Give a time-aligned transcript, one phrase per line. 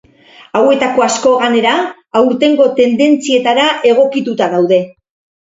[0.59, 1.73] Hauetako asko gainera
[2.21, 4.83] aurtengo tendentzietara egokituta daude.